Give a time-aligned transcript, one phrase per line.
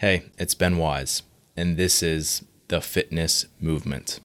[0.00, 1.24] Hey, it's Ben Wise,
[1.58, 4.18] and this is the Fitness Movement.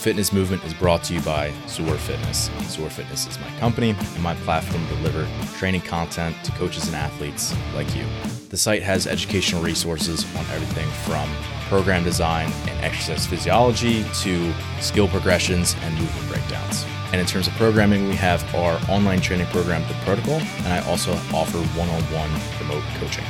[0.00, 2.50] Fitness Movement is brought to you by ZOAR Fitness.
[2.62, 5.28] ZOAR Fitness is my company and my platform to deliver
[5.58, 8.06] training content to coaches and athletes like you.
[8.48, 11.28] The site has educational resources on everything from
[11.68, 16.86] program design and exercise physiology to skill progressions and movement breakdowns.
[17.12, 20.80] And in terms of programming, we have our online training program, The Protocol, and I
[20.88, 23.24] also offer one on one remote coaching.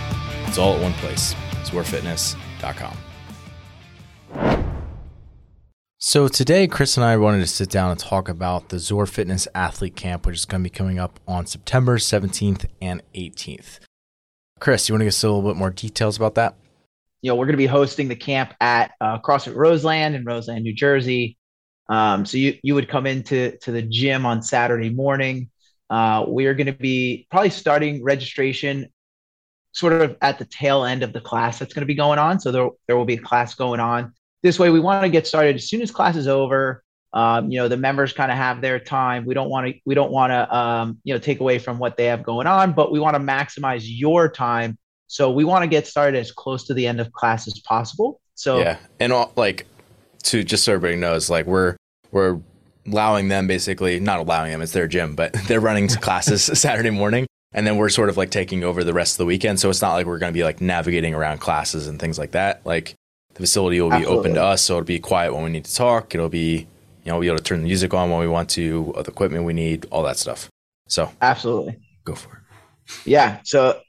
[0.47, 3.10] It's all at one place, zoarfitness.com.
[6.03, 9.47] So today, Chris and I wanted to sit down and talk about the ZOAR Fitness
[9.55, 13.81] Athlete Camp, which is going to be coming up on September 17th and 18th.
[14.61, 16.55] Chris, you want to give us a little bit more details about that?
[17.21, 20.65] You know, we're going to be hosting the camp at uh, CrossFit Roseland in Roseland,
[20.65, 21.37] New Jersey.
[21.91, 25.51] Um, so you you would come into to the gym on Saturday morning.
[25.91, 28.89] Uh, we are going to be probably starting registration
[29.73, 32.41] sort of at the tail end of the class that's going to be going on.
[32.41, 35.27] So there there will be a class going on this way we want to get
[35.27, 35.57] started.
[35.57, 38.79] As soon as class is over um, you know the members kind of have their
[38.79, 39.25] time.
[39.25, 41.97] We don't want to we don't want to um, you know take away from what
[41.97, 44.79] they have going on but we want to maximize your time.
[45.09, 48.21] So we want to get started as close to the end of class as possible.
[48.35, 49.67] So yeah and all, like
[50.25, 51.77] to just so everybody knows like we're
[52.13, 52.39] we're
[52.87, 57.27] allowing them basically not allowing them it's their gym but they're running classes saturday morning
[57.53, 59.59] and then we're sort of like taking over the rest of the weekend.
[59.59, 62.31] So it's not like we're going to be like navigating around classes and things like
[62.33, 62.65] that.
[62.65, 62.95] Like
[63.41, 64.19] the facility will be Absolutely.
[64.19, 66.15] open to us, so it'll be quiet when we need to talk.
[66.15, 66.67] It'll be, you
[67.07, 69.45] know, we'll be able to turn the music on when we want to, the equipment
[69.45, 70.51] we need, all that stuff.
[70.89, 71.79] So Absolutely.
[72.05, 72.99] Go for it.
[73.07, 73.41] Yeah.
[73.45, 73.81] So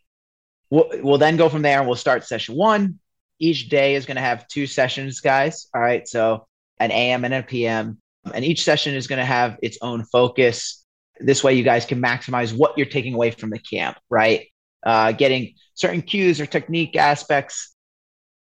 [0.70, 3.00] we'll, we'll then go from there and we'll start session one.
[3.40, 5.68] Each day is going to have two sessions, guys.
[5.76, 6.08] All right.
[6.08, 6.46] So
[6.80, 7.98] an AM and a PM.
[8.34, 10.86] And each session is going to have its own focus.
[11.20, 14.48] This way, you guys can maximize what you're taking away from the camp, right?
[14.84, 17.76] Uh, getting certain cues or technique aspects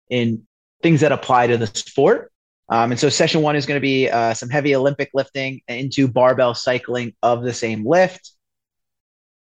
[0.09, 0.45] in
[0.81, 2.31] things that apply to the sport.
[2.69, 6.07] Um, and so session one is going to be uh, some heavy Olympic lifting into
[6.07, 8.31] barbell cycling of the same lift.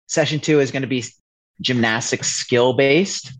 [0.08, 1.04] Session two is going to be
[1.60, 3.32] gymnastics skill based,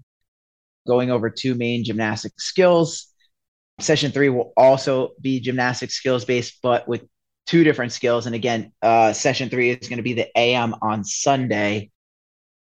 [0.86, 3.08] going over two main gymnastic skills.
[3.80, 7.02] Session three will also be gymnastics skills based, but with
[7.46, 8.26] two different skills.
[8.26, 11.90] And again, uh, session three is going to be the AM on Sunday.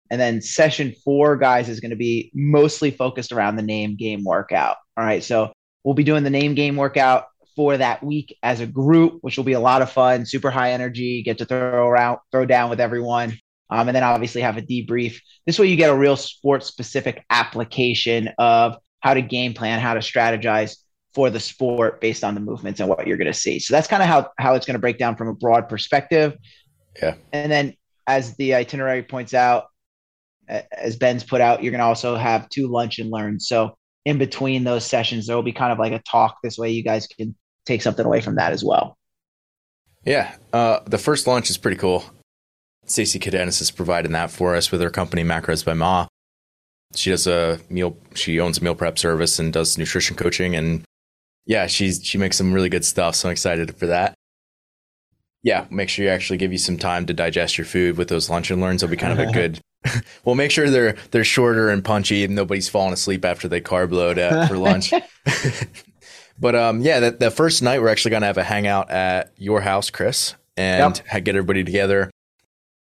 [0.10, 4.24] And then session four, guys, is going to be mostly focused around the name game
[4.24, 4.78] workout.
[4.98, 5.24] All right.
[5.24, 5.52] So
[5.84, 9.44] we'll be doing the name game workout for that week as a group, which will
[9.44, 12.80] be a lot of fun, super high energy, get to throw around, throw down with
[12.80, 13.38] everyone.
[13.70, 15.20] Um, and then obviously have a debrief.
[15.46, 19.96] This way you get a real sports specific application of how to game plan, how
[19.96, 20.78] to strategize
[21.14, 23.60] for the sport based on the movements and what you're going to see.
[23.60, 26.36] So that's kind of how, how it's going to break down from a broad perspective.
[27.02, 27.16] Yeah.
[27.32, 27.74] And then
[28.06, 29.66] as the itinerary points out,
[30.48, 33.48] as Ben's put out, you're going to also have two lunch and learns.
[33.48, 36.38] So in between those sessions, there will be kind of like a talk.
[36.44, 38.98] This way, you guys can take something away from that as well.
[40.06, 42.04] Yeah, uh, the first launch is pretty cool.
[42.86, 46.08] Stacey Cadenas is providing that for us with her company Macros by Ma.
[46.96, 47.98] She does a meal.
[48.14, 50.84] She owns a meal prep service and does nutrition coaching, and
[51.46, 53.16] yeah, she's she makes some really good stuff.
[53.16, 54.14] So I'm excited for that.
[55.42, 58.30] Yeah, make sure you actually give you some time to digest your food with those
[58.30, 58.84] lunch and learns.
[58.84, 59.60] It'll be kind of a good
[60.26, 63.92] well, make sure they're they're shorter and punchy, and nobody's falling asleep after they carb
[63.92, 64.94] load uh, for lunch.
[66.40, 69.62] but um, yeah, the, the, first night we're actually gonna have a hangout at your
[69.62, 71.24] house, Chris, and yep.
[71.24, 72.10] get everybody together.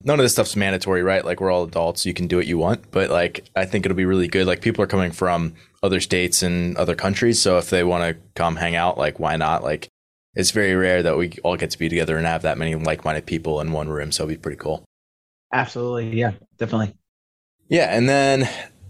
[0.05, 1.23] None of this stuff's mandatory, right?
[1.23, 2.91] Like we're all adults, you can do what you want.
[2.91, 4.45] But like, I think it'll be really good.
[4.45, 8.21] Like people are coming from other states and other countries, so if they want to
[8.35, 9.63] come hang out, like why not?
[9.63, 9.87] Like
[10.35, 13.25] it's very rare that we all get to be together and have that many like-minded
[13.25, 14.83] people in one room, so it'll be pretty cool.
[15.53, 16.19] Absolutely.
[16.19, 16.93] Yeah, definitely.
[17.69, 17.95] Yeah.
[17.95, 18.49] And then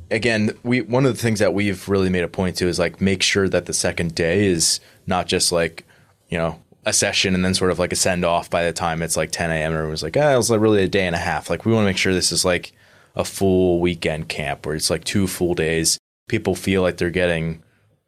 [0.10, 3.02] again, we one of the things that we've really made a point to is like
[3.02, 5.86] make sure that the second day is not just like,
[6.30, 9.02] you know, a session and then sort of like a send off by the time
[9.02, 9.74] it's like 10 a.m.
[9.74, 11.50] and was like, ah, it was like really a day and a half.
[11.50, 12.72] Like we want to make sure this is like
[13.16, 15.98] a full weekend camp where it's like two full days.
[16.28, 17.62] People feel like they're getting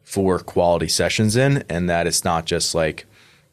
[0.04, 3.06] four quality sessions in and that it's not just like,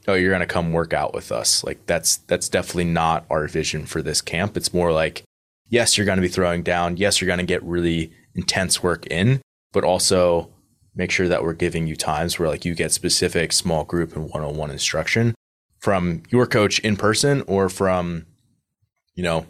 [0.08, 1.62] oh, you're going to come work out with us.
[1.64, 4.56] Like that's that's definitely not our vision for this camp.
[4.56, 5.22] It's more like
[5.68, 6.96] yes, you're going to be throwing down.
[6.96, 9.40] Yes, you're going to get really intense work in,
[9.72, 10.50] but also
[10.94, 14.28] make sure that we're giving you times where like you get specific small group and
[14.28, 15.34] one-on-one instruction
[15.78, 18.26] from your coach in person or from
[19.14, 19.46] you know,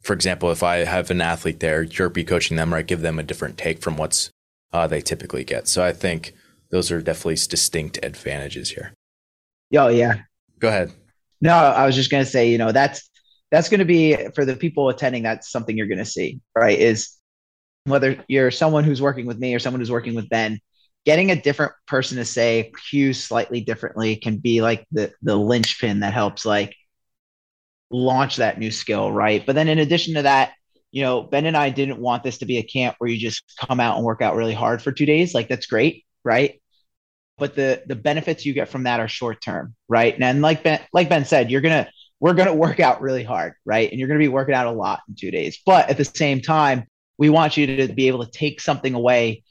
[0.00, 3.00] for example, if I have an athlete there, you're be coaching them, or i Give
[3.00, 4.30] them a different take from what's
[4.72, 5.68] uh, they typically get.
[5.68, 6.34] So I think
[6.70, 8.93] those are definitely distinct advantages here.
[9.76, 10.22] Oh yeah.
[10.58, 10.92] Go ahead.
[11.40, 13.08] No, I was just gonna say, you know, that's
[13.50, 16.78] that's gonna be for the people attending, that's something you're gonna see, right?
[16.78, 17.16] Is
[17.84, 20.58] whether you're someone who's working with me or someone who's working with Ben,
[21.04, 26.00] getting a different person to say cues slightly differently can be like the the linchpin
[26.00, 26.74] that helps like
[27.90, 29.44] launch that new skill, right?
[29.44, 30.52] But then in addition to that,
[30.90, 33.42] you know, Ben and I didn't want this to be a camp where you just
[33.60, 35.34] come out and work out really hard for two days.
[35.34, 36.60] Like that's great, right?
[37.36, 40.16] But the the benefits you get from that are short term, right?
[40.18, 41.90] And like Ben like Ben said, you're gonna
[42.20, 43.90] we're gonna work out really hard, right?
[43.90, 45.58] And you're gonna be working out a lot in two days.
[45.64, 46.84] But at the same time,
[47.18, 49.42] we want you to be able to take something away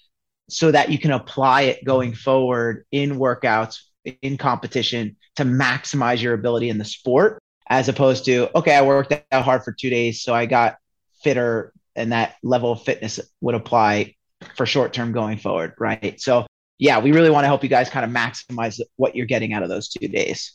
[0.50, 3.80] so that you can apply it going forward in workouts,
[4.22, 9.14] in competition to maximize your ability in the sport, as opposed to, okay, I worked
[9.32, 10.78] out hard for two days, so I got
[11.24, 14.16] fitter, and that level of fitness would apply
[14.56, 16.20] for short term going forward, right?
[16.20, 16.46] So,
[16.84, 19.64] yeah, we really want to help you guys kind of maximize what you're getting out
[19.64, 20.54] of those two days.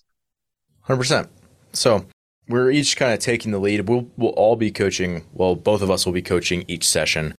[0.87, 1.29] 100%.
[1.73, 2.07] So,
[2.49, 3.89] we're each kind of taking the lead.
[3.89, 7.35] We'll, we'll all be coaching, well, both of us will be coaching each session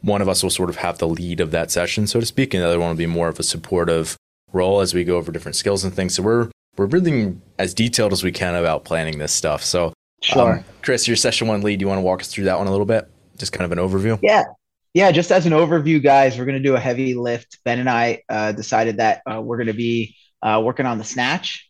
[0.00, 2.54] one of us will sort of have the lead of that session, so to speak,
[2.54, 4.16] and the other one will be more of a supportive
[4.52, 6.14] role as we go over different skills and things.
[6.14, 9.64] So we're we're really as detailed as we can about planning this stuff.
[9.64, 9.92] So,
[10.22, 11.80] sure, um, Chris, your session one lead.
[11.80, 13.08] You want to walk us through that one a little bit?
[13.36, 14.18] Just kind of an overview.
[14.22, 14.44] Yeah,
[14.94, 15.10] yeah.
[15.12, 17.58] Just as an overview, guys, we're going to do a heavy lift.
[17.64, 21.04] Ben and I uh, decided that uh, we're going to be uh, working on the
[21.04, 21.68] snatch.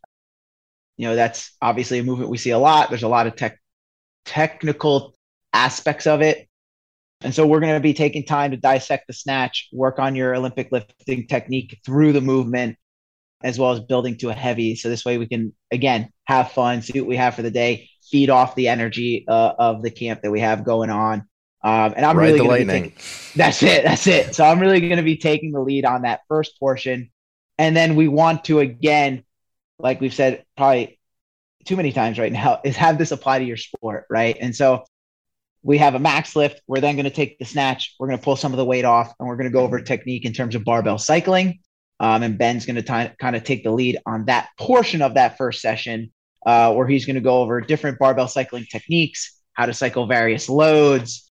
[0.97, 2.89] You know, that's obviously a movement we see a lot.
[2.89, 3.59] There's a lot of tech
[4.25, 5.15] technical
[5.53, 6.49] aspects of it
[7.21, 10.37] and so we're going to be taking time to dissect the snatch, work on your
[10.37, 12.77] Olympic lifting technique through the movement,
[13.43, 14.77] as well as building to a heavy.
[14.77, 17.91] So this way we can, again, have fun, see what we have for the day,
[18.09, 21.29] feed off the energy uh, of the camp that we have going on.
[21.69, 22.93] Um, and I'm Ride really going to be taking,
[23.37, 23.85] that's it.
[23.85, 24.35] That's it.
[24.35, 27.11] So I'm really going to be taking the lead on that first portion.
[27.59, 29.23] And then we want to, again,
[29.79, 30.99] like we've said probably
[31.67, 34.07] too many times right now, is have this apply to your sport.
[34.09, 34.37] Right.
[34.41, 34.85] And so
[35.63, 36.63] we have a max lift.
[36.67, 37.95] We're then going to take the snatch.
[37.99, 39.79] We're going to pull some of the weight off, and we're going to go over
[39.81, 41.59] technique in terms of barbell cycling.
[42.01, 45.37] Um, and Ben's going to kind of take the lead on that portion of that
[45.37, 46.13] first session,
[46.47, 50.49] uh, where he's going to go over different barbell cycling techniques, how to cycle various
[50.49, 51.28] loads,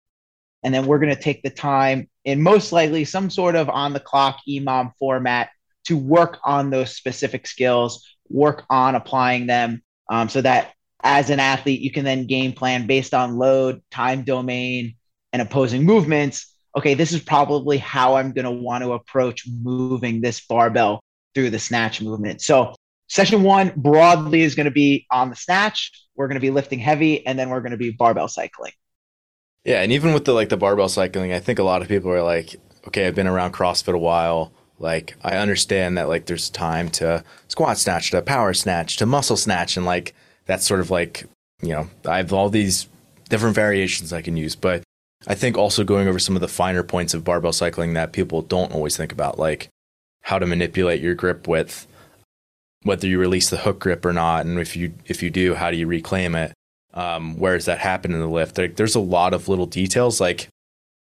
[0.63, 3.94] and then we're going to take the time in most likely some sort of on
[3.94, 5.50] the clock EMOM format
[5.86, 10.74] to work on those specific skills, work on applying them, um, so that
[11.04, 14.96] as an athlete, you can then game plan based on load, time domain,
[15.34, 16.54] and opposing movements.
[16.78, 21.02] Okay, this is probably how I'm going to want to approach moving this barbell
[21.34, 22.42] through the snatch movement.
[22.42, 22.75] So,
[23.07, 25.92] session one broadly is going to be on the snatch.
[26.16, 28.74] We're going to be lifting heavy, and then we're going to be barbell cycling.
[29.63, 32.12] Yeah, and even with the like the barbell cycling, I think a lot of people
[32.12, 32.56] are like,
[32.88, 34.52] okay, I've been around CrossFit a while.
[34.80, 39.38] Like, I understand that like there's time to squat snatch, to power snatch, to muscle
[39.38, 40.16] snatch, and like
[40.46, 41.25] that's sort of like,
[41.62, 42.88] you know, I have all these
[43.30, 44.56] different variations I can use.
[44.56, 44.84] But
[45.28, 48.42] I think also going over some of the finer points of barbell cycling that people
[48.42, 49.69] don't always think about, like
[50.24, 51.86] how to manipulate your grip width,
[52.81, 55.69] whether you release the hook grip or not, and if you if you do, how
[55.69, 56.54] do you reclaim it?
[56.94, 58.58] Um, where does that happen in the lift?
[58.58, 60.48] Like, there's a lot of little details, like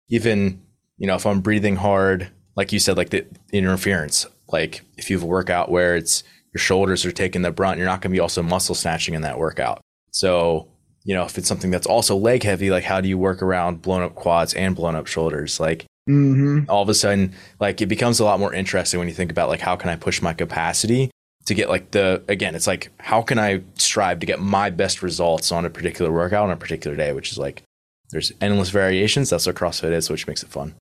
[0.09, 0.61] even
[0.97, 4.25] you know if I'm breathing hard, like you said, like the interference.
[4.47, 7.77] Like if you have a workout where it's your shoulders are taking the brunt.
[7.77, 9.81] You're not going to be also muscle snatching in that workout.
[10.11, 10.67] So,
[11.03, 13.81] you know, if it's something that's also leg heavy, like how do you work around
[13.81, 15.59] blown up quads and blown up shoulders?
[15.59, 16.69] Like mm-hmm.
[16.69, 19.49] all of a sudden, like it becomes a lot more interesting when you think about
[19.49, 21.09] like how can I push my capacity
[21.45, 25.01] to get like the again, it's like how can I strive to get my best
[25.01, 27.63] results on a particular workout on a particular day, which is like
[28.11, 29.29] there's endless variations.
[29.29, 30.75] That's what CrossFit is, which makes it fun.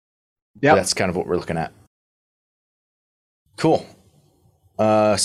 [0.61, 1.71] Yeah, that's kind of what we're looking at.
[3.57, 3.85] Cool.
[4.77, 5.17] Uh,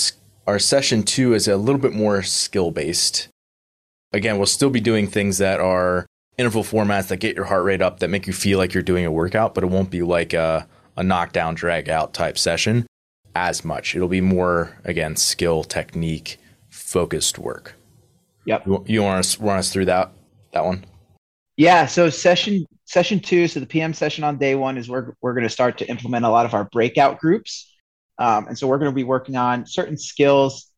[0.47, 3.27] our session two is a little bit more skill based.
[4.13, 6.05] Again, we'll still be doing things that are
[6.37, 9.05] interval formats that get your heart rate up, that make you feel like you're doing
[9.05, 12.85] a workout, but it won't be like a, a knockdown, drag out type session
[13.35, 13.95] as much.
[13.95, 16.39] It'll be more, again, skill, technique,
[16.69, 17.75] focused work.
[18.45, 18.65] Yep.
[18.65, 20.11] You, you want to run us through that
[20.53, 20.85] that one?
[21.57, 21.85] Yeah.
[21.85, 25.43] So session session two, so the PM session on day one is where we're going
[25.43, 27.71] to start to implement a lot of our breakout groups.
[28.17, 30.71] Um, and so we're going to be working on certain skills,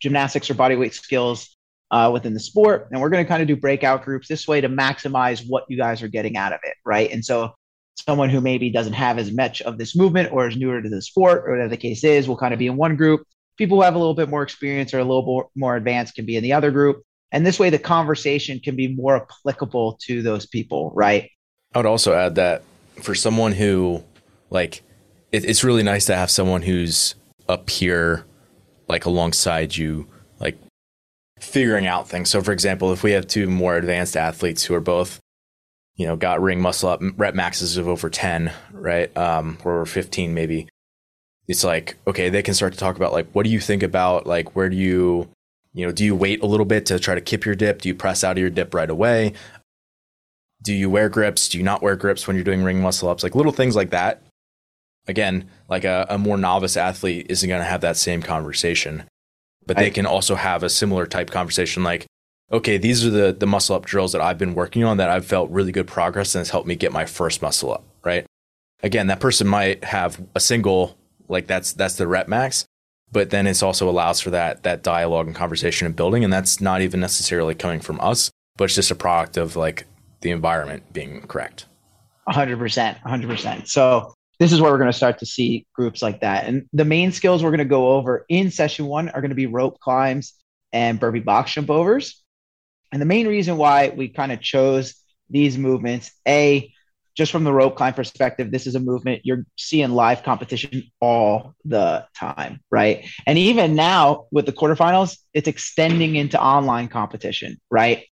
[0.00, 1.56] gymnastics or bodyweight skills
[1.90, 2.88] uh, within the sport.
[2.90, 5.76] And we're going to kind of do breakout groups this way to maximize what you
[5.76, 6.74] guys are getting out of it.
[6.84, 7.10] Right.
[7.12, 7.54] And so
[7.94, 11.02] someone who maybe doesn't have as much of this movement or is newer to the
[11.02, 13.26] sport or whatever the case is will kind of be in one group.
[13.56, 16.36] People who have a little bit more experience or a little more advanced can be
[16.36, 17.02] in the other group.
[17.30, 21.30] And this way, the conversation can be more applicable to those people, right?
[21.74, 22.62] I would also add that
[23.02, 24.04] for someone who,
[24.50, 24.82] like,
[25.32, 27.16] it, it's really nice to have someone who's
[27.48, 28.24] up here,
[28.88, 30.06] like alongside you,
[30.38, 30.56] like
[31.40, 32.30] figuring out things.
[32.30, 35.18] So, for example, if we have two more advanced athletes who are both,
[35.96, 39.14] you know, got ring muscle up rep maxes of over 10, right?
[39.16, 40.68] Um, or 15 maybe.
[41.46, 44.26] It's like, okay, they can start to talk about like, what do you think about
[44.26, 45.28] like, where do you,
[45.72, 47.82] you know, do you wait a little bit to try to kip your dip?
[47.82, 49.34] Do you press out of your dip right away?
[50.62, 51.48] Do you wear grips?
[51.48, 53.22] Do you not wear grips when you're doing ring muscle ups?
[53.22, 54.22] Like little things like that.
[55.06, 59.04] Again, like a, a more novice athlete isn't going to have that same conversation,
[59.66, 62.06] but they I, can also have a similar type conversation like,
[62.54, 65.26] okay, these are the, the muscle up drills that I've been working on that I've
[65.26, 68.24] felt really good progress and has helped me get my first muscle up, right?
[68.82, 70.96] Again, that person might have a single,
[71.28, 72.64] like that's, that's the rep max,
[73.10, 76.22] but then it also allows for that, that dialogue and conversation and building.
[76.22, 79.86] And that's not even necessarily coming from us, but it's just a product of like
[80.20, 81.66] the environment being correct.
[82.28, 83.00] 100%.
[83.02, 83.66] 100%.
[83.66, 86.46] So this is where we're going to start to see groups like that.
[86.46, 89.34] And the main skills we're going to go over in session one are going to
[89.34, 90.34] be rope climbs
[90.72, 92.23] and burpee box jump overs.
[92.94, 94.94] And the main reason why we kind of chose
[95.28, 96.72] these movements, A,
[97.16, 101.56] just from the rope climb perspective, this is a movement you're seeing live competition all
[101.64, 103.04] the time, right?
[103.26, 108.04] And even now with the quarterfinals, it's extending into online competition, right?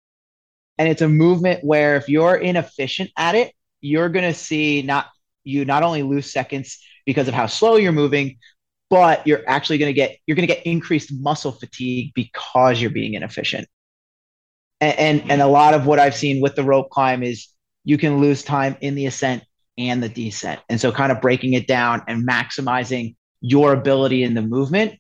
[0.80, 5.10] And it's a movement where if you're inefficient at it, you're going to see not
[5.44, 8.40] you not only lose seconds because of how slow you're moving,
[8.90, 12.90] but you're actually going to get you're going to get increased muscle fatigue because you're
[12.90, 13.68] being inefficient.
[14.82, 17.48] And, and and a lot of what I've seen with the rope climb is
[17.84, 19.44] you can lose time in the ascent
[19.78, 20.60] and the descent.
[20.70, 24.94] And so kind of breaking it down and maximizing your ability in the movement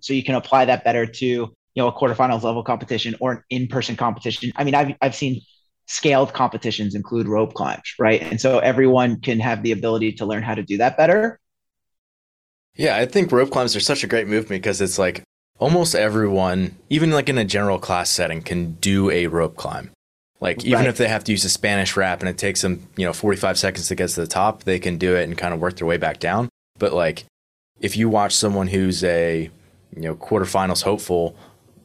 [0.00, 3.42] so you can apply that better to you know a quarterfinals level competition or an
[3.50, 4.52] in-person competition.
[4.56, 5.40] I mean i've, I've seen
[5.86, 8.20] scaled competitions include rope climbs right?
[8.22, 11.38] And so everyone can have the ability to learn how to do that better.
[12.74, 15.22] Yeah i think rope climbs are such a great movement because it's like
[15.58, 19.90] almost everyone even like in a general class setting can do a rope climb
[20.40, 20.88] like even right.
[20.88, 23.58] if they have to use a spanish wrap and it takes them you know 45
[23.58, 25.86] seconds to get to the top they can do it and kind of work their
[25.86, 27.24] way back down but like
[27.80, 29.50] if you watch someone who's a
[29.94, 31.36] you know quarterfinals hopeful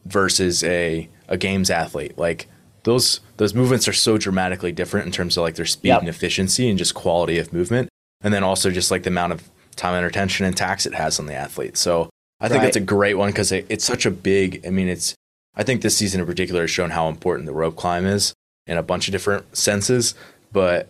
[0.06, 2.18] versus a a games athlete.
[2.18, 2.48] Like
[2.84, 6.00] those those movements are so dramatically different in terms of like their speed yep.
[6.00, 7.90] and efficiency and just quality of movement,
[8.22, 11.20] and then also just like the amount of time and attention and tax it has
[11.20, 11.78] on the athlete.
[11.78, 12.66] So I think right.
[12.66, 14.66] that's a great one because it, it's such a big.
[14.66, 15.16] I mean, it's
[15.56, 18.34] I think this season in particular has shown how important the rope climb is
[18.66, 20.16] in a bunch of different senses.
[20.52, 20.88] But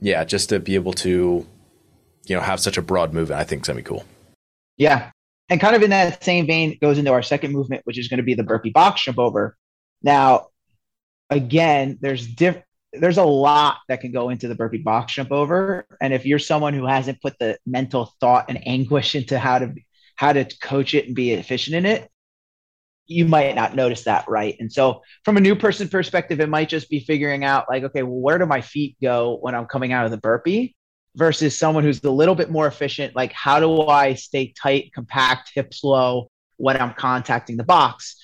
[0.00, 1.46] yeah, just to be able to
[2.26, 4.04] you know have such a broad movement, I think is gonna be cool.
[4.76, 5.10] Yeah,
[5.48, 8.18] and kind of in that same vein goes into our second movement, which is going
[8.18, 9.56] to be the burpee box jump over.
[10.02, 10.48] Now,
[11.30, 12.62] again, there's diff-
[12.92, 16.38] there's a lot that can go into the burpee box jump over, and if you're
[16.38, 19.74] someone who hasn't put the mental thought and anguish into how to
[20.22, 22.08] how to coach it and be efficient in it,
[23.06, 24.54] you might not notice that, right?
[24.60, 28.04] And so, from a new person perspective, it might just be figuring out like, okay,
[28.04, 30.76] well, where do my feet go when I'm coming out of the burpee?
[31.16, 33.14] versus someone who's a little bit more efficient.
[33.14, 38.16] Like, how do I stay tight, compact, hips low when I'm contacting the box?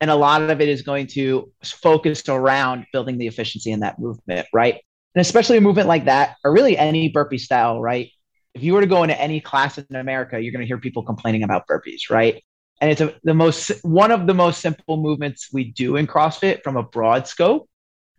[0.00, 3.98] And a lot of it is going to focus around building the efficiency in that
[3.98, 4.80] movement, right?
[5.14, 8.10] And especially a movement like that, or really any burpee style, right?
[8.54, 11.02] If you were to go into any class in America, you're going to hear people
[11.02, 12.42] complaining about burpees, right?
[12.80, 16.62] And it's a, the most one of the most simple movements we do in CrossFit
[16.62, 17.68] from a broad scope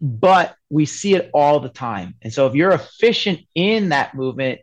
[0.02, 2.16] but we see it all the time.
[2.22, 4.62] And so if you're efficient in that movement,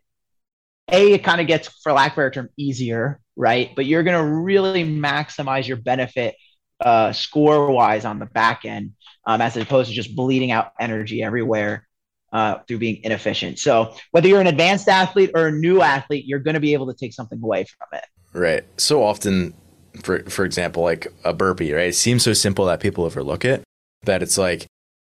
[0.91, 3.71] A, it kind of gets, for lack of a better term, easier, right?
[3.75, 6.37] But you're going to really maximize your benefit
[6.81, 8.93] uh, score wise on the back end,
[9.25, 11.87] um, as opposed to just bleeding out energy everywhere
[12.33, 13.59] uh, through being inefficient.
[13.59, 16.87] So whether you're an advanced athlete or a new athlete, you're going to be able
[16.87, 18.05] to take something away from it.
[18.33, 18.65] Right.
[18.79, 19.55] So often,
[20.03, 21.89] for for example, like a burpee, right?
[21.89, 23.63] It seems so simple that people overlook it.
[24.05, 24.67] That it's like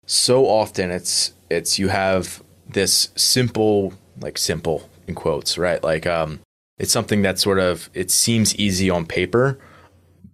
[0.10, 6.40] so often it's it's you have this simple like simple in quotes right like um
[6.80, 9.60] it's something that sort of it seems easy on paper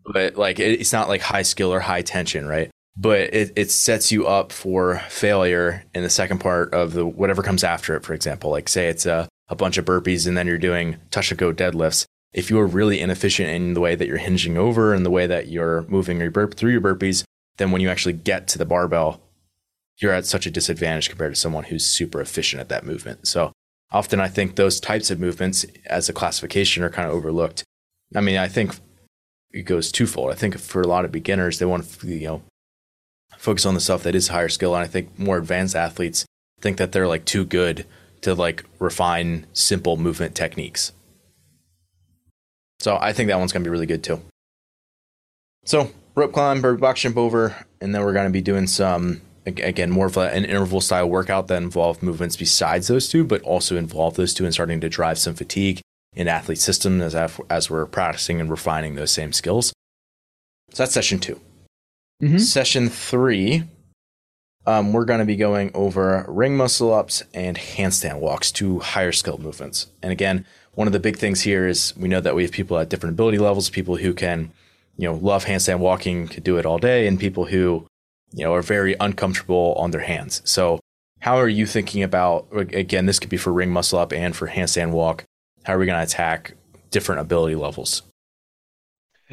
[0.06, 3.72] but like it, it's not like high skill or high tension right but it, it
[3.72, 8.04] sets you up for failure in the second part of the whatever comes after it
[8.04, 11.32] for example like say it's a, a bunch of burpees and then you're doing touch
[11.32, 14.94] and go deadlifts if you are really inefficient in the way that you're hinging over
[14.94, 17.24] and the way that you're moving your burp through your burpees
[17.58, 19.22] then when you actually get to the barbell
[19.98, 23.28] you're at such a disadvantage compared to someone who's super efficient at that movement.
[23.28, 23.52] So
[23.92, 27.64] often I think those types of movements as a classification are kind of overlooked.
[28.16, 28.76] I mean, I think
[29.52, 30.32] it goes twofold.
[30.32, 32.42] I think for a lot of beginners, they want to, you know,
[33.46, 34.76] focus on the stuff that is higher skill.
[34.76, 36.26] And I think more advanced athletes
[36.60, 37.86] think that they're like too good
[38.22, 40.92] to like refine simple movement techniques.
[42.80, 44.22] So I think that one's going to be really good too.
[45.64, 49.22] So rope climb, burpee box jump over, and then we're going to be doing some
[49.46, 53.78] again more of an interval style workout that involve movements besides those two, but also
[53.78, 55.82] involve those two and starting to drive some fatigue
[56.16, 57.16] in athlete system as
[57.50, 59.68] as we're practicing and refining those same skills.
[60.72, 61.40] So that's session 2
[62.22, 62.38] mm-hmm.
[62.38, 63.64] Session three,
[64.66, 69.12] um, we're going to be going over ring muscle ups and handstand walks, two higher
[69.12, 69.88] skill movements.
[70.02, 72.78] And again, one of the big things here is we know that we have people
[72.78, 74.52] at different ability levels, people who can,
[74.98, 77.88] you know, love handstand walking, could do it all day, and people who,
[78.32, 80.42] you know, are very uncomfortable on their hands.
[80.46, 80.80] So,
[81.20, 82.48] how are you thinking about?
[82.52, 85.24] Again, this could be for ring muscle up and for handstand walk.
[85.64, 86.54] How are we going to attack
[86.92, 88.04] different ability levels?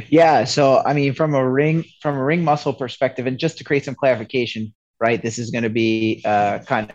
[0.09, 3.65] Yeah, so I mean, from a ring from a ring muscle perspective, and just to
[3.65, 5.21] create some clarification, right?
[5.21, 6.91] This is going to be uh, kind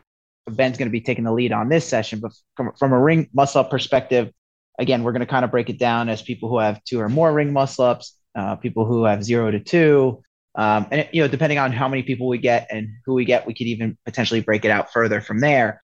[0.47, 2.99] of Ben's going to be taking the lead on this session, but from, from a
[2.99, 4.31] ring muscle perspective,
[4.79, 7.09] again, we're going to kind of break it down as people who have two or
[7.09, 10.23] more ring muscle ups, uh, people who have zero to two,
[10.55, 13.45] um, and you know, depending on how many people we get and who we get,
[13.45, 15.83] we could even potentially break it out further from there.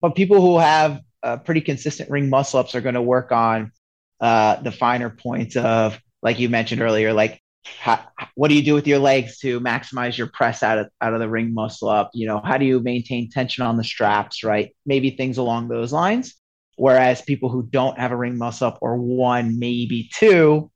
[0.00, 3.72] But people who have uh, pretty consistent ring muscle ups are going to work on
[4.20, 8.00] uh, the finer points of, like you mentioned earlier, like how,
[8.34, 11.20] what do you do with your legs to maximize your press out of out of
[11.20, 12.10] the ring muscle up?
[12.14, 14.74] You know, how do you maintain tension on the straps, right?
[14.86, 16.34] Maybe things along those lines.
[16.76, 20.70] Whereas people who don't have a ring muscle up or one, maybe two,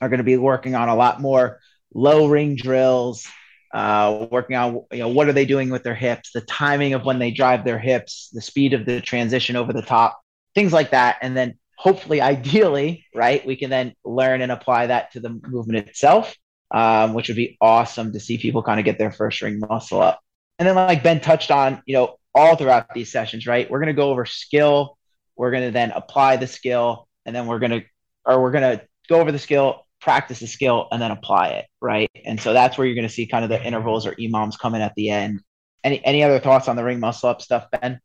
[0.00, 1.60] are going to be working on a lot more
[1.94, 3.26] low ring drills,
[3.72, 7.04] uh, working on you know what are they doing with their hips, the timing of
[7.04, 10.20] when they drive their hips, the speed of the transition over the top,
[10.54, 15.12] things like that, and then hopefully, ideally, right, we can then learn and apply that
[15.12, 16.34] to the movement itself,
[16.70, 20.00] um, which would be awesome to see people kind of get their first ring muscle
[20.00, 20.20] up.
[20.58, 23.88] And then, like Ben touched on, you know, all throughout these sessions, right, we're going
[23.88, 24.96] to go over skill
[25.36, 27.84] we're going to then apply the skill, and then we're going to,
[28.24, 31.66] or we're going to go over the skill, practice the skill, and then apply it,
[31.80, 32.10] right?
[32.24, 34.80] And so that's where you're going to see kind of the intervals or EMOMs coming
[34.80, 35.42] at the end.
[35.84, 38.00] Any any other thoughts on the ring muscle up stuff, Ben?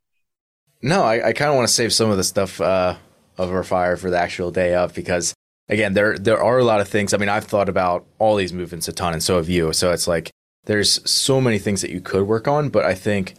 [0.82, 2.96] No, I, I kind of want to save some of the stuff uh,
[3.38, 5.34] over fire for the actual day of because
[5.68, 7.14] again, there there are a lot of things.
[7.14, 9.72] I mean, I've thought about all these movements a ton, and so have you.
[9.72, 10.30] So it's like
[10.64, 13.34] there's so many things that you could work on, but I think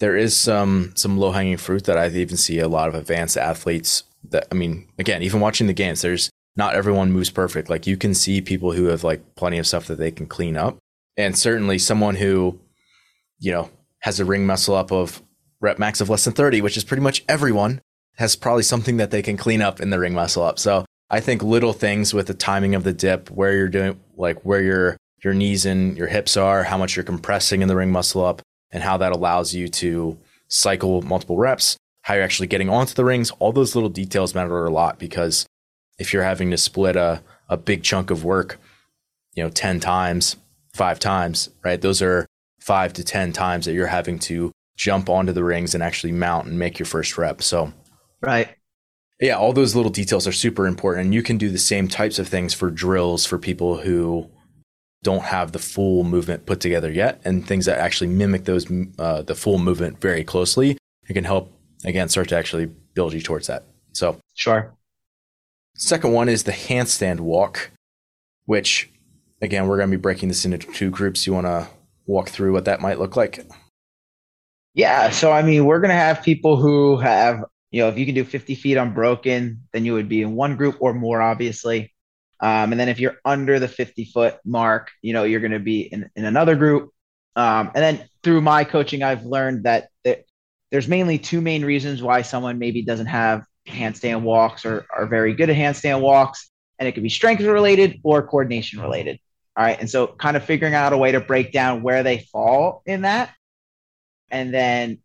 [0.00, 3.36] there is some some low hanging fruit that I even see a lot of advanced
[3.36, 4.04] athletes.
[4.30, 7.70] That I mean, again, even watching the games, there's not everyone moves perfect.
[7.70, 10.56] Like you can see people who have like plenty of stuff that they can clean
[10.56, 10.78] up,
[11.16, 12.58] and certainly someone who,
[13.38, 15.22] you know, has a ring muscle up of
[15.60, 17.80] rep max of less than thirty, which is pretty much everyone,
[18.18, 20.58] has probably something that they can clean up in the ring muscle up.
[20.58, 24.44] So I think little things with the timing of the dip, where you're doing, like
[24.44, 27.90] where your your knees and your hips are, how much you're compressing in the ring
[27.90, 32.68] muscle up, and how that allows you to cycle multiple reps, how you're actually getting
[32.68, 33.30] onto the rings.
[33.38, 35.46] All those little details matter a lot because
[35.98, 38.60] if you're having to split a, a big chunk of work,
[39.34, 40.36] you know, 10 times,
[40.72, 41.80] five times, right?
[41.80, 42.26] Those are
[42.60, 46.46] five to 10 times that you're having to jump onto the rings and actually mount
[46.46, 47.42] and make your first rep.
[47.42, 47.72] So,
[48.20, 48.48] right.
[49.20, 51.06] Yeah, all those little details are super important.
[51.06, 54.30] And you can do the same types of things for drills for people who
[55.02, 58.66] don't have the full movement put together yet, and things that actually mimic those
[58.98, 60.76] uh, the full movement very closely,
[61.08, 61.52] it can help
[61.84, 63.64] again start to actually build you towards that.
[63.92, 64.74] So sure.
[65.76, 67.70] Second one is the handstand walk,
[68.46, 68.90] which
[69.40, 71.26] again we're going to be breaking this into two groups.
[71.26, 71.68] You want to
[72.06, 73.46] walk through what that might look like?
[74.74, 78.06] Yeah, so I mean, we're going to have people who have you know if you
[78.06, 81.92] can do 50 feet unbroken, then you would be in one group or more, obviously.
[82.40, 85.58] Um, and then if you're under the 50 foot mark, you know, you're going to
[85.58, 86.92] be in, in another group.
[87.34, 90.24] Um, and then through my coaching, I've learned that, that
[90.70, 95.34] there's mainly two main reasons why someone maybe doesn't have handstand walks or are very
[95.34, 96.48] good at handstand walks.
[96.78, 99.18] And it could be strength related or coordination related.
[99.56, 99.78] All right.
[99.80, 103.02] And so kind of figuring out a way to break down where they fall in
[103.02, 103.34] that
[104.30, 104.98] and then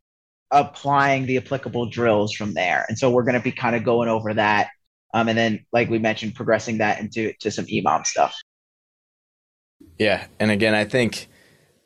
[0.54, 2.86] applying the applicable drills from there.
[2.88, 4.70] And so we're going to be kind of going over that
[5.14, 8.36] um, and then, like we mentioned, progressing that into to some EMOM stuff.
[10.00, 11.28] Yeah, and again, I think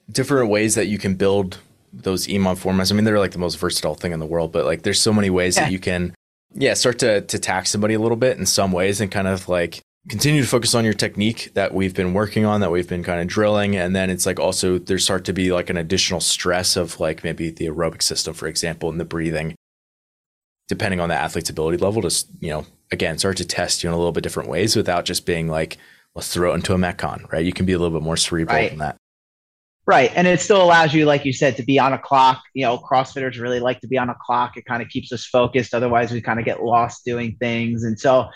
[0.09, 1.59] different ways that you can build
[1.91, 2.91] those EMOM formats.
[2.91, 5.11] I mean, they're like the most versatile thing in the world, but like there's so
[5.11, 5.63] many ways yeah.
[5.63, 6.15] that you can,
[6.53, 9.49] yeah, start to to tax somebody a little bit in some ways, and kind of
[9.49, 13.03] like continue to focus on your technique that we've been working on, that we've been
[13.03, 16.19] kind of drilling, and then it's like also there start to be like an additional
[16.19, 19.55] stress of like maybe the aerobic system, for example, and the breathing,
[20.67, 23.93] depending on the athlete's ability level, to you know again start to test you in
[23.93, 25.77] a little bit different ways without just being like
[26.15, 28.55] let's throw it into a metcon right you can be a little bit more cerebral
[28.55, 28.69] right.
[28.69, 28.97] than that
[29.87, 30.11] Right.
[30.15, 32.43] And it still allows you, like you said, to be on a clock.
[32.53, 34.57] You know, CrossFitters really like to be on a clock.
[34.57, 35.73] It kind of keeps us focused.
[35.73, 37.85] Otherwise, we kind of get lost doing things.
[37.85, 38.27] And so,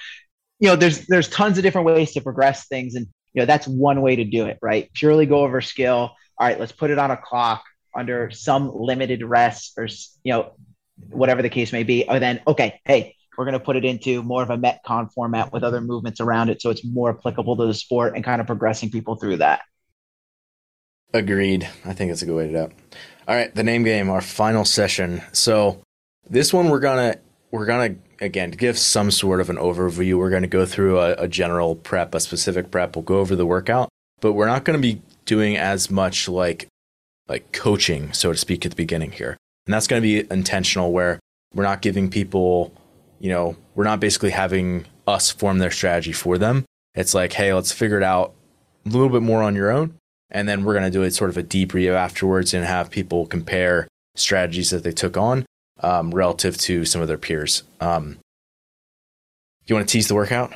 [0.62, 2.95] you know, there's there's tons of different ways to progress things.
[2.95, 4.89] And, you know, that's one way to do it, right?
[4.93, 6.12] Purely go over skill.
[6.38, 7.63] All right, let's put it on a clock
[7.95, 9.88] under some limited rest or,
[10.24, 10.54] you know,
[11.10, 12.06] whatever the case may be.
[12.08, 15.52] Or then, okay, hey, we're going to put it into more of a Metcon format
[15.52, 16.62] with other movements around it.
[16.62, 19.62] So it's more applicable to the sport and kind of progressing people through that.
[21.13, 21.67] Agreed.
[21.86, 22.71] I think it's a good way to do it.
[23.28, 25.21] All right, the name game, our final session.
[25.32, 25.82] So
[26.30, 27.17] this one we're gonna
[27.52, 30.18] we're gonna again give some sort of an overview.
[30.18, 32.96] We're gonna go through a, a general prep, a specific prep.
[32.96, 36.68] We'll go over the workout, but we're not gonna be doing as much like
[37.28, 39.38] like coaching, so to speak, at the beginning here.
[39.66, 41.20] And that's gonna be intentional where
[41.54, 42.74] we're not giving people,
[43.20, 46.66] you know, we're not basically having us form their strategy for them.
[46.96, 48.34] It's like, hey, let's figure it out
[48.86, 49.98] a little bit more on your own
[50.32, 53.28] and then we're going to do it sort of a debrief afterwards and have people
[53.28, 55.46] compare strategies that they took on
[55.82, 57.63] um, relative to some of their peers.
[57.80, 58.20] Um,
[59.65, 60.54] you want to tease the workout?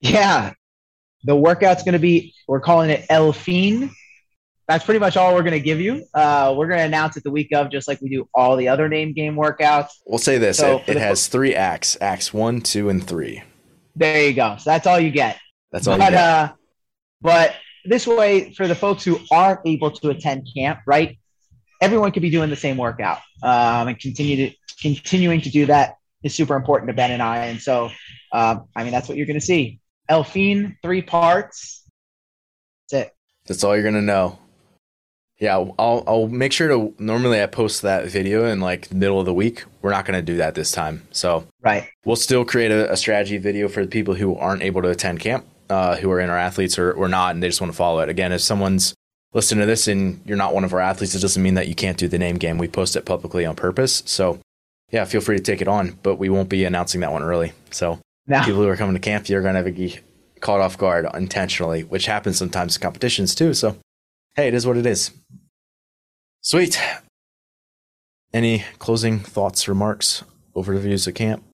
[0.00, 0.52] Yeah.
[1.24, 3.90] The workout's going to be, we're calling it Elfine.
[4.68, 6.04] That's pretty much all we're going to give you.
[6.14, 8.68] Uh, we're going to announce it the week of, just like we do all the
[8.68, 9.88] other name game workouts.
[10.06, 13.42] We'll say this so it, it has three acts acts one, two, and three.
[13.94, 14.56] There you go.
[14.58, 15.38] So that's all you get.
[15.72, 16.52] That's all but, Uh,
[17.20, 21.18] but this way, for the folks who aren't able to attend camp, right?
[21.82, 25.96] Everyone could be doing the same workout, um, and continue to continuing to do that
[26.22, 27.46] is super important to Ben and I.
[27.46, 27.90] And so,
[28.32, 29.80] um, I mean, that's what you're going to see.
[30.08, 31.82] Elfine, three parts.
[32.90, 33.14] That's it.
[33.46, 34.38] That's all you're going to know.
[35.38, 36.94] Yeah, I'll I'll make sure to.
[36.98, 39.64] Normally, I post that video in like middle of the week.
[39.80, 41.06] We're not going to do that this time.
[41.10, 44.82] So, right, we'll still create a, a strategy video for the people who aren't able
[44.82, 47.60] to attend camp uh, who are in our athletes or, or not, and they just
[47.60, 48.08] want to follow it.
[48.08, 48.94] Again, if someone's
[49.32, 51.74] listening to this and you're not one of our athletes, it doesn't mean that you
[51.74, 52.58] can't do the name game.
[52.58, 54.02] We post it publicly on purpose.
[54.06, 54.38] So,
[54.90, 57.52] yeah, feel free to take it on, but we won't be announcing that one early.
[57.70, 58.40] So, no.
[58.40, 59.98] people who are coming to camp, you're going to have to be
[60.40, 63.54] caught off guard intentionally, which happens sometimes in competitions too.
[63.54, 63.76] So,
[64.34, 65.10] hey, it is what it is.
[66.42, 66.80] Sweet.
[68.34, 71.44] Any closing thoughts, remarks, overviews of camp?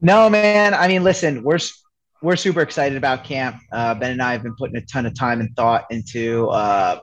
[0.00, 0.72] No, man.
[0.74, 1.58] I mean, listen, we're
[2.22, 3.56] we're super excited about camp.
[3.72, 7.00] Uh, ben and I have been putting a ton of time and thought into, uh,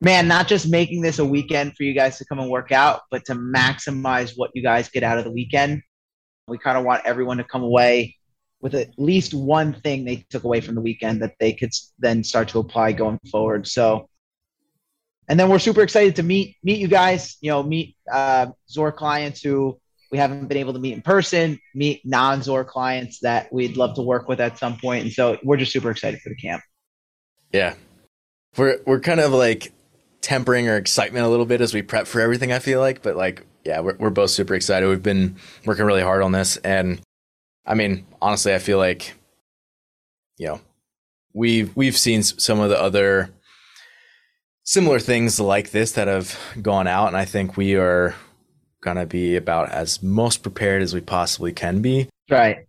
[0.00, 3.02] man, not just making this a weekend for you guys to come and work out,
[3.10, 5.82] but to maximize what you guys get out of the weekend.
[6.48, 8.16] We kind of want everyone to come away
[8.60, 12.24] with at least one thing they took away from the weekend that they could then
[12.24, 13.66] start to apply going forward.
[13.66, 14.08] So,
[15.28, 17.36] and then we're super excited to meet meet you guys.
[17.40, 19.78] You know, meet uh, ZOAR clients who
[20.10, 24.02] we haven't been able to meet in person, meet non-ZOAR clients that we'd love to
[24.02, 25.04] work with at some point.
[25.04, 26.62] And so we're just super excited for the camp.
[27.52, 27.74] Yeah.
[28.56, 29.72] We're we're kind of like
[30.20, 33.02] tempering our excitement a little bit as we prep for everything, I feel like.
[33.02, 34.88] But like, yeah, we're we're both super excited.
[34.88, 36.56] We've been working really hard on this.
[36.58, 37.00] And
[37.66, 39.14] I mean, honestly, I feel like,
[40.38, 40.60] you know,
[41.32, 43.30] we've we've seen some of the other
[44.64, 48.14] similar things like this that have gone out, and I think we are
[48.82, 52.08] gonna be about as most prepared as we possibly can be.
[52.30, 52.66] Right.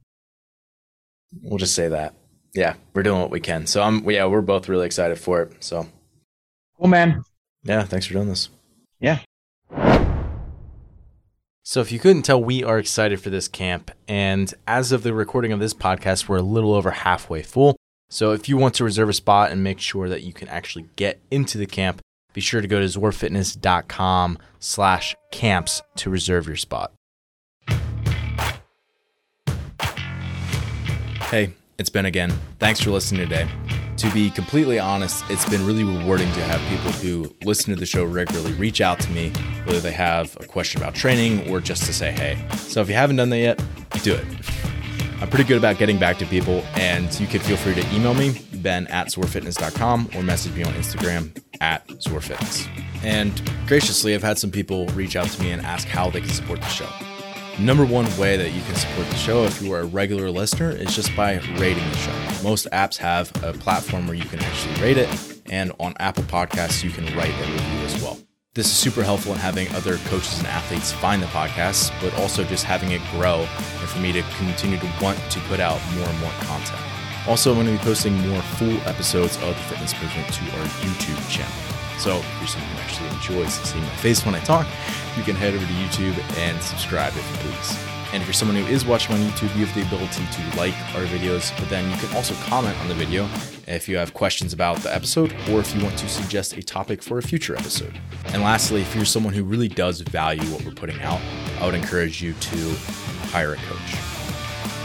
[1.42, 2.14] We'll just say that.
[2.54, 3.66] Yeah, we're doing what we can.
[3.66, 5.64] So I'm yeah, we're both really excited for it.
[5.64, 5.88] So
[6.82, 7.24] Cool man.
[7.64, 8.50] Yeah, thanks for doing this.
[9.00, 9.20] Yeah.
[11.64, 13.92] So, if you couldn't tell, we are excited for this camp.
[14.08, 17.76] And as of the recording of this podcast, we're a little over halfway full.
[18.10, 20.88] So, if you want to reserve a spot and make sure that you can actually
[20.96, 22.02] get into the camp,
[22.34, 26.92] be sure to go to zoarfitness.com slash camps to reserve your spot.
[31.30, 32.34] Hey, it's Ben again.
[32.60, 33.48] Thanks for listening today.
[34.02, 37.86] To be completely honest, it's been really rewarding to have people who listen to the
[37.86, 39.30] show regularly reach out to me,
[39.66, 42.44] whether they have a question about training or just to say hey.
[42.58, 43.64] So if you haven't done that yet,
[44.02, 44.26] do it.
[45.22, 48.16] I'm pretty good about getting back to people, and you can feel free to email
[48.16, 52.68] me, ben at zoarfitness.com, or message me on Instagram at zoarfitness.
[53.04, 56.30] And graciously, I've had some people reach out to me and ask how they can
[56.32, 56.90] support the show.
[57.62, 60.72] Number one way that you can support the show if you are a regular listener
[60.72, 62.44] is just by rating the show.
[62.44, 66.84] Most apps have a platform where you can actually rate it, and on Apple Podcasts,
[66.84, 68.18] you can write a review as well.
[68.56, 72.44] This is super helpful in having other coaches and athletes find the podcast, but also
[72.44, 76.10] just having it grow and for me to continue to want to put out more
[76.10, 76.82] and more content.
[77.28, 80.66] Also, I'm going to be posting more full episodes of the fitness movement to our
[80.82, 81.54] YouTube channel.
[82.00, 84.66] So if you're someone who actually enjoys seeing my face when I talk,
[85.18, 87.92] you can head over to YouTube and subscribe if you please.
[88.14, 90.74] And if you're someone who is watching on YouTube, you have the ability to like
[90.96, 93.28] our videos, but then you can also comment on the video
[93.68, 97.02] if you have questions about the episode or if you want to suggest a topic
[97.02, 97.98] for a future episode.
[98.28, 101.22] And lastly, if you're someone who really does value what we're putting out,
[101.62, 102.76] I would encourage you to
[103.32, 103.96] hire a coach.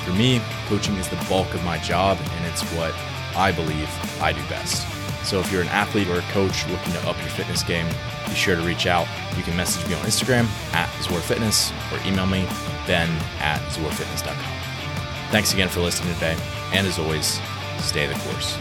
[0.05, 2.95] For me, coaching is the bulk of my job, and it's what
[3.35, 3.91] I believe
[4.23, 4.87] I do best.
[5.27, 7.89] So if you're an athlete or a coach looking to up your fitness game,
[8.29, 9.07] be sure to reach out.
[9.37, 12.47] You can message me on Instagram at ZOAR Fitness or email me,
[12.87, 13.09] ben
[13.41, 14.53] at zoarfitness.com.
[15.31, 16.37] Thanks again for listening today,
[16.73, 17.41] and as always,
[17.79, 18.57] stay the course.